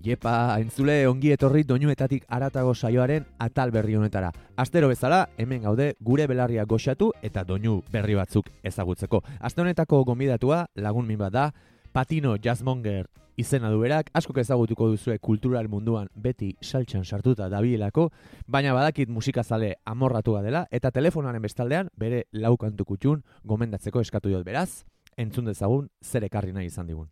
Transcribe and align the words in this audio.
Jepa, 0.00 0.56
entzule 0.60 1.04
ongi 1.08 1.32
etorri 1.34 1.62
doinuetatik 1.68 2.24
aratago 2.32 2.72
saioaren 2.74 3.26
atal 3.38 3.70
berri 3.70 3.96
honetara. 3.98 4.30
Astero 4.56 4.88
bezala, 4.88 5.26
hemen 5.36 5.62
gaude 5.66 5.94
gure 6.00 6.26
belarria 6.30 6.64
goxatu 6.64 7.10
eta 7.22 7.44
doinu 7.44 7.82
berri 7.92 8.16
batzuk 8.16 8.48
ezagutzeko. 8.64 9.20
Aste 9.40 9.60
honetako 9.60 10.04
gonbidatua 10.08 10.66
lagun 10.74 11.06
min 11.06 11.18
bat 11.18 11.32
da, 11.32 11.50
Patino 11.92 12.36
Jazzmonger 12.36 13.08
izena 13.36 13.70
du 13.70 13.80
berak, 13.80 14.10
asko 14.14 14.34
ezagutuko 14.40 14.88
duzue 14.92 15.18
kultural 15.18 15.68
munduan 15.68 16.08
beti 16.14 16.54
saltxan 16.60 17.04
sartuta 17.04 17.48
dabielako, 17.52 18.10
baina 18.46 18.74
badakit 18.76 19.08
musikazale 19.08 19.74
amorratua 19.84 20.42
dela, 20.42 20.66
eta 20.70 20.90
telefonaren 20.90 21.42
bestaldean 21.42 21.90
bere 21.96 22.26
laukantu 22.32 22.84
kutxun 22.84 23.24
gomendatzeko 23.44 24.00
eskatu 24.00 24.32
diot 24.32 24.44
beraz, 24.44 24.84
entzun 25.16 25.48
dezagun 25.50 25.88
zer 26.04 26.24
ekarri 26.28 26.52
nahi 26.52 26.70
izan 26.72 26.86
digun. 26.86 27.08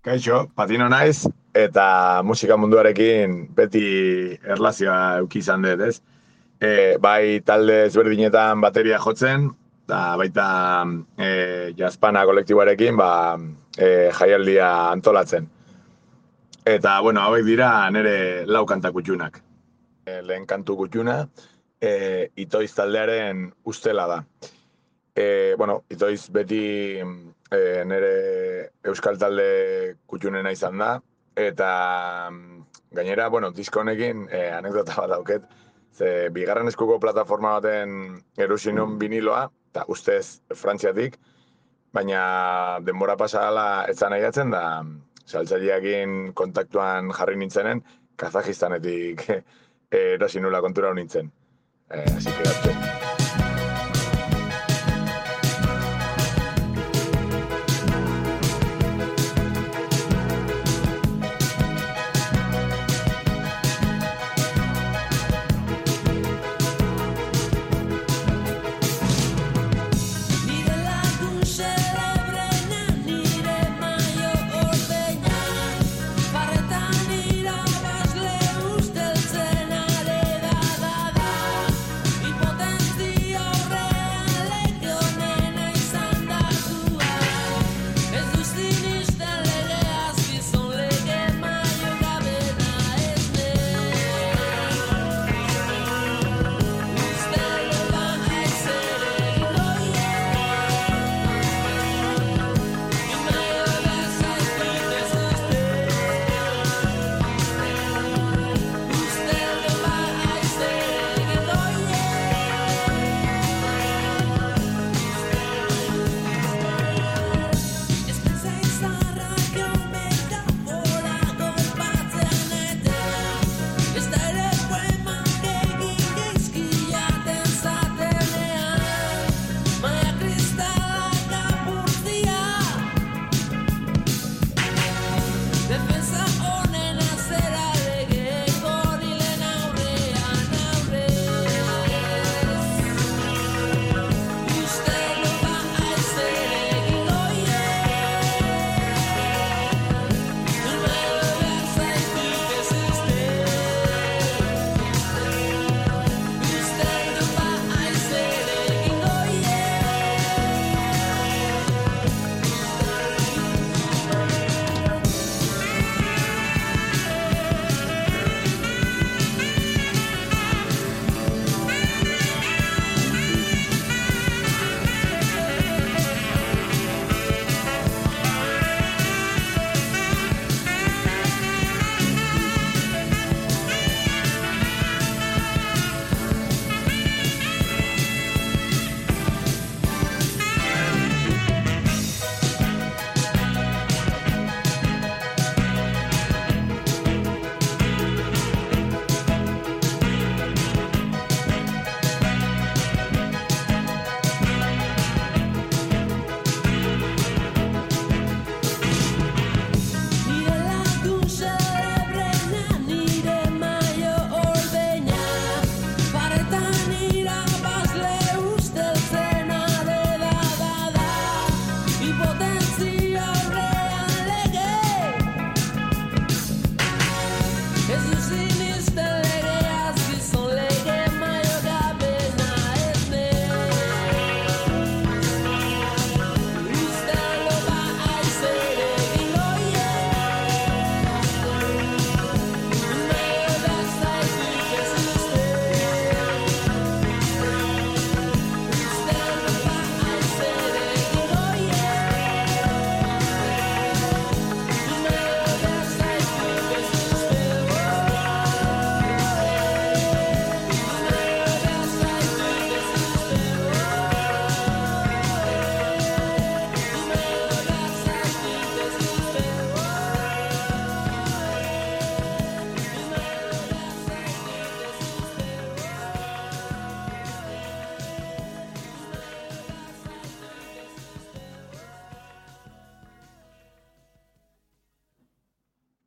Kaixo, 0.00 0.46
patino 0.56 0.86
naiz, 0.88 1.26
eta 1.52 2.22
musika 2.24 2.56
munduarekin 2.56 3.34
beti 3.52 3.82
erlazioa 4.54 5.18
euki 5.20 5.42
izan 5.44 5.66
dut, 5.66 5.82
ez? 5.84 5.98
E, 6.56 6.70
bai 6.96 7.42
talde 7.44 7.76
ezberdinetan 7.90 8.62
bateria 8.64 8.96
jotzen, 9.04 9.50
eta 9.84 9.98
baita 10.16 10.46
e, 11.20 11.28
jazpana 11.76 12.24
kolektiboarekin 12.24 12.96
ba, 12.96 13.10
e, 13.76 14.08
jaialdia 14.16 14.70
antolatzen. 14.94 15.50
Eta, 16.64 16.96
bueno, 17.04 17.20
hauek 17.20 17.44
dira 17.44 17.68
nire 17.92 18.46
lau 18.48 18.64
kanta 18.64 18.94
kutxunak. 18.96 19.36
E, 20.06 20.22
lehen 20.24 20.48
kantu 20.48 20.78
kutxuna, 20.80 21.18
e, 21.76 21.92
itoiz 22.40 22.72
taldearen 22.72 23.50
ustela 23.68 24.08
da. 24.08 24.22
E, 25.12 25.28
bueno, 25.60 25.82
itoiz 25.92 26.22
beti 26.32 26.64
e, 27.50 27.84
nire 27.86 28.12
euskal 28.86 29.18
talde 29.18 29.96
kutxunena 30.06 30.52
izan 30.54 30.78
da, 30.78 30.94
eta 31.36 31.70
mm, 32.30 32.62
gainera, 32.96 33.28
bueno, 33.28 33.50
disko 33.56 33.82
honekin 33.82 34.26
e, 34.30 34.46
anekdota 34.54 34.96
bat 35.02 35.10
dauket, 35.14 35.46
ze 35.92 36.30
bigarren 36.34 36.70
eskuko 36.70 36.98
plataforma 37.02 37.58
baten 37.58 38.20
erusin 38.38 38.78
nun 38.78 38.98
biniloa, 38.98 39.48
eta 39.70 39.84
ustez 39.88 40.40
frantziatik, 40.54 41.18
baina 41.92 42.78
denbora 42.86 43.16
pasala 43.18 43.86
etzan 43.90 44.14
nahiatzen 44.14 44.54
da, 44.54 44.64
saltzaileakin 45.26 46.32
kontaktuan 46.34 47.10
jarri 47.14 47.38
nintzenen, 47.38 47.82
Kazajistanetik 48.20 49.24
erosin 50.02 50.44
nula 50.44 50.60
kontura 50.60 50.92
nintzen. 50.94 51.32
Eh, 51.90 52.04
así 52.16 52.30
que 52.30 52.89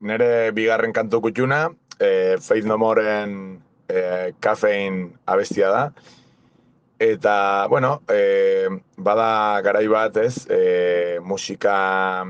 nire 0.04 0.52
bigarren 0.56 0.94
kantu 0.94 1.22
kutxuna, 1.24 1.68
e, 2.00 2.38
Faith 2.42 2.68
No 2.68 2.78
Moreen 2.78 3.62
e, 3.88 4.34
Caffeine 4.40 5.14
abestia 5.26 5.70
da. 5.70 5.86
Eta, 7.00 7.68
bueno, 7.68 8.02
e, 8.08 8.70
bada 8.96 9.62
garai 9.62 9.88
bat, 9.92 10.18
ez, 10.18 10.46
e, 10.48 11.20
musika 11.20 12.24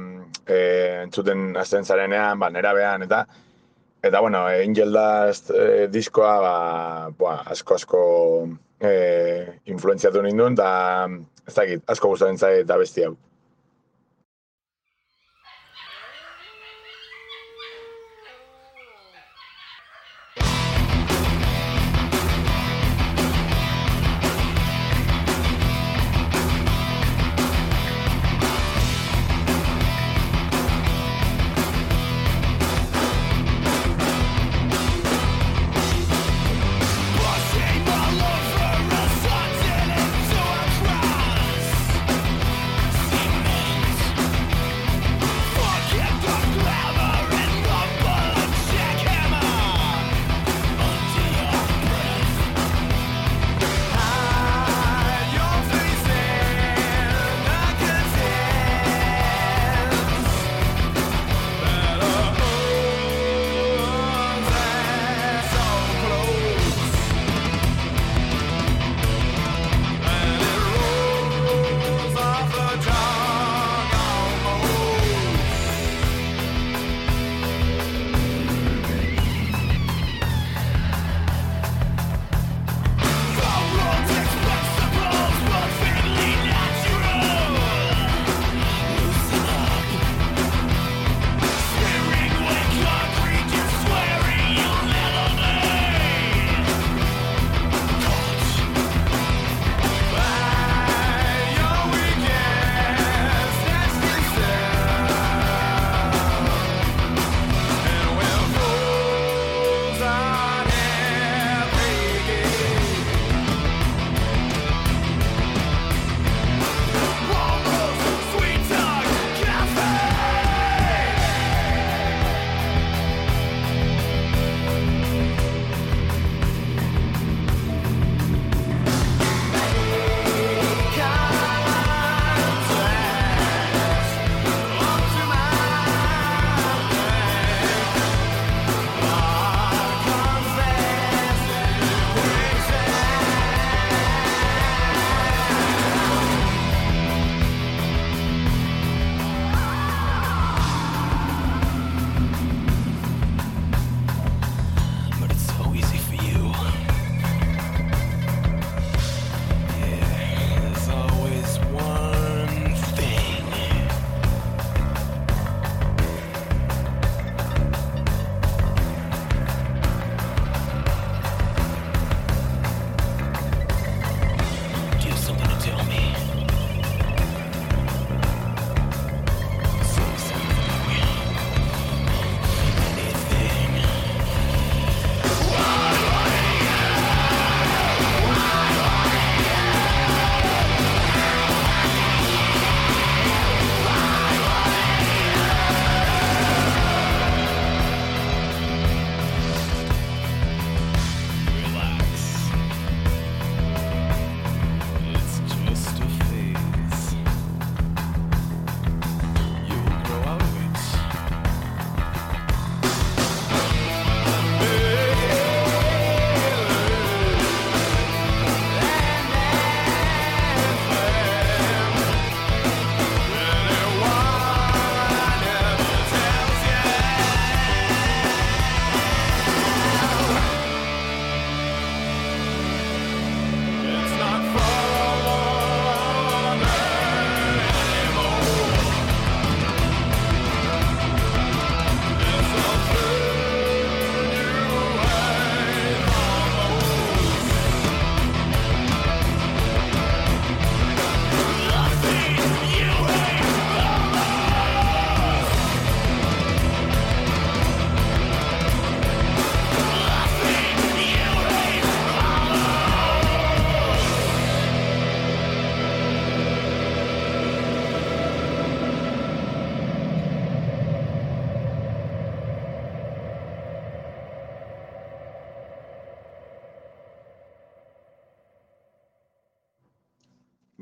e, 0.47 0.59
entzuten 1.03 1.51
azten 1.59 1.85
zarenean, 1.85 2.39
ba, 2.41 2.49
nera 2.49 2.73
behan, 2.73 3.03
eta, 3.05 3.25
eta, 4.01 4.21
bueno, 4.21 4.45
Angel 4.47 4.95
Dust 4.95 5.51
e, 5.53 5.87
diskoa, 5.93 6.33
ba, 6.41 6.55
ba, 7.19 7.35
asko, 7.53 7.77
asko 7.77 8.01
e, 8.79 9.59
influenziatu 9.69 10.23
ninduen, 10.25 10.57
eta, 10.57 10.71
ez 11.45 11.53
dakit, 11.59 11.85
asko 11.93 12.15
gustatzen 12.15 12.41
zait 12.41 12.73
abesti 12.73 13.05
hau. 13.05 13.13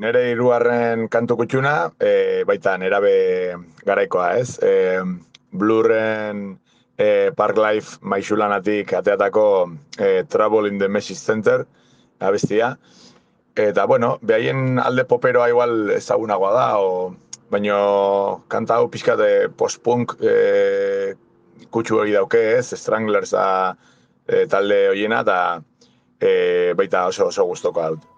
Nere 0.01 0.31
hirugarren 0.31 1.05
kantu 1.13 1.38
kutxuna, 1.43 1.75
e, 2.01 2.41
baita 2.50 2.74
nerabe 2.81 3.13
garaikoa, 3.86 4.31
ez? 4.41 4.58
E, 4.65 5.01
blurren 5.51 6.41
e, 6.98 7.29
Park 7.38 7.60
Life 7.62 8.00
maixulanatik 8.01 8.96
ateatako 8.98 9.46
e, 10.00 10.24
Trouble 10.29 10.72
in 10.72 10.79
the 10.79 10.89
Messi 10.89 11.15
Center 11.15 11.65
abestia. 12.20 12.77
Eta, 13.55 13.86
bueno, 13.86 14.17
behaien 14.22 14.79
alde 14.79 15.05
poperoa 15.05 15.50
igual 15.51 15.91
ezagunagoa 15.93 16.53
da, 16.55 16.67
o, 16.79 17.12
baino 17.51 18.46
kanta 18.50 18.79
hau 18.79 18.88
pixkate 18.89 19.50
post-punk 19.60 20.15
e, 20.24 21.13
kutsu 21.70 22.00
hori 22.01 22.15
dauke 22.15 22.41
ez, 22.55 22.72
Stranglers 22.79 23.36
da 23.36 23.46
e, 24.25 24.48
talde 24.50 24.88
horiena, 24.93 25.22
eta 25.22 25.38
e, 26.17 26.31
baita 26.79 27.05
oso 27.12 27.29
oso 27.29 27.46
guztoko 27.46 27.91
dut. 27.91 28.10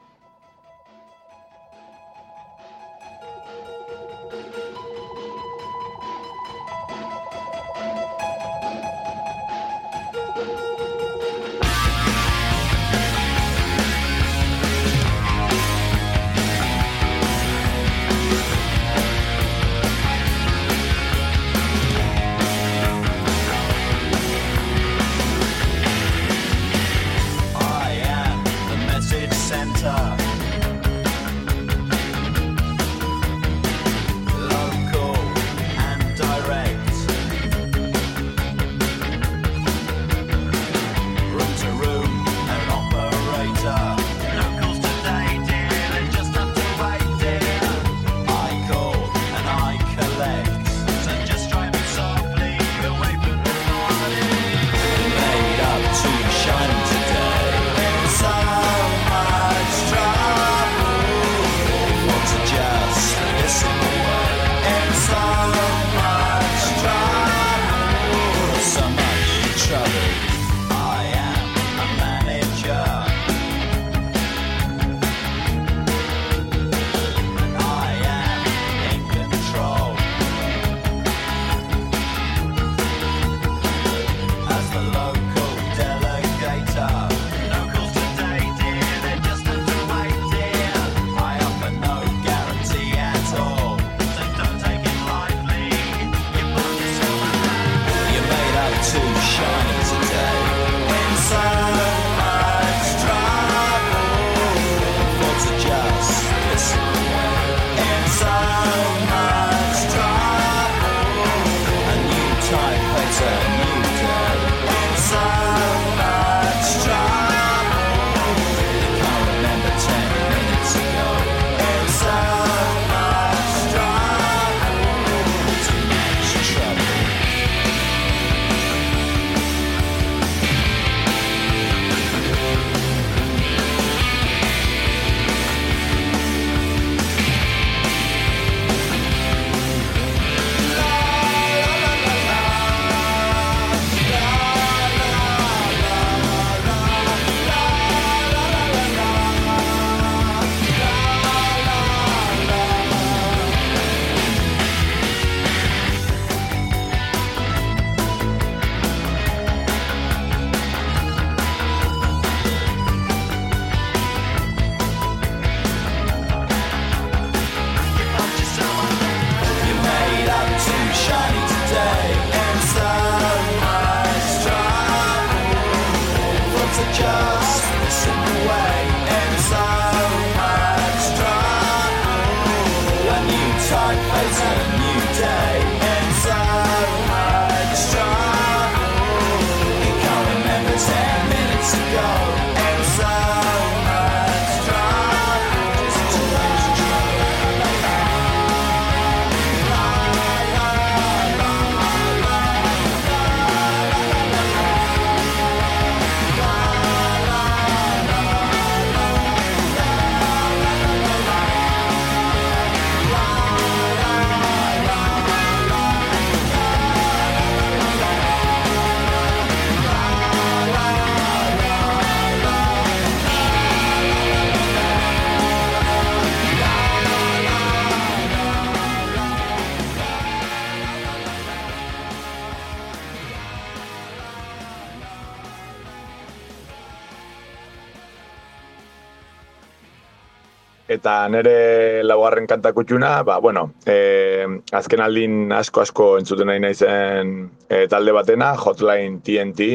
Eta 240.93 241.13
nire 241.31 242.03
laugarren 242.05 242.45
kanta 242.45 242.69
kutxuna, 242.75 243.23
ba, 243.25 243.39
bueno, 243.41 243.63
e, 243.89 244.45
azken 244.77 245.01
aldin 245.01 245.53
asko-asko 245.55 246.09
entzuten 246.19 246.49
nahi 246.51 246.61
naizen 246.61 247.31
e, 247.65 247.85
talde 247.89 248.13
batena, 248.13 248.51
Hotline 248.59 249.21
TNT, 249.25 249.69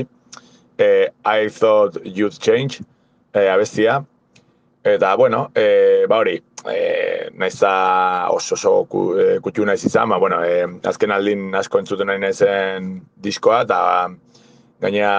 e, 0.79 0.89
I 1.25 1.49
Thought 1.51 1.99
You'd 2.05 2.39
Change, 2.39 2.85
e, 3.33 3.49
abestia. 3.49 3.99
Eta, 4.85 5.15
bueno, 5.19 5.49
e, 5.59 6.07
ba 6.09 6.21
hori, 6.23 6.37
e, 6.71 7.33
naiza 7.35 7.73
oso 8.31 8.55
oso 8.55 8.77
ku, 8.87 9.03
e, 9.19 9.27
kutxuna 9.43 9.75
ez 9.75 9.83
izan, 9.91 10.13
ba, 10.15 10.21
bueno, 10.23 10.39
e, 10.45 10.63
azken 10.93 11.17
aldin 11.17 11.51
asko 11.59 11.83
entzuten 11.83 12.13
nahi 12.13 12.23
naizen 12.23 12.95
diskoa, 13.27 13.65
eta 13.67 13.81
gaina 14.87 15.11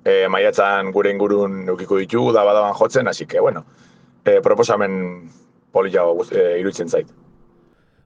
e, 0.00 0.24
maiatzan 0.32 0.94
gure 0.96 1.12
ingurun 1.12 1.60
eukiko 1.74 2.00
ditugu, 2.00 2.32
da 2.32 2.46
badaban 2.48 2.72
jotzen, 2.80 3.12
hasi 3.12 3.28
que, 3.28 3.44
bueno, 3.44 3.66
e, 4.24 4.40
proposamen 4.44 5.30
polilla 5.72 6.04
e, 6.30 6.60
iruditzen 6.60 6.88
zait. 6.88 7.10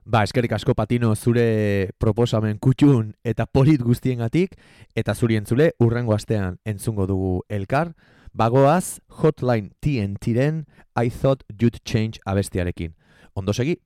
Ba, 0.05 0.21
eskerrik 0.21 0.51
asko 0.53 0.75
patino 0.77 1.15
zure 1.15 1.89
proposamen 1.97 2.59
kutxun 2.61 3.15
eta 3.25 3.47
polit 3.49 3.81
guztiengatik 3.81 4.53
eta 4.93 5.15
zuri 5.15 5.39
entzule 5.39 5.71
urrengo 5.81 6.13
astean 6.13 6.59
entzungo 6.63 7.07
dugu 7.09 7.39
elkar, 7.49 7.95
bagoaz 8.33 8.99
Hotline 9.09 9.71
TNT-ren 9.81 10.67
I 10.95 11.09
Thought 11.09 11.41
You'd 11.49 11.81
Change 11.83 12.21
abestiarekin. 12.25 12.93
Ondo 13.33 13.53
segi? 13.53 13.79